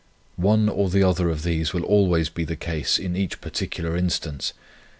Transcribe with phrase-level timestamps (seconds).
[0.41, 4.51] One or the other of these will always be the case in each particular instance.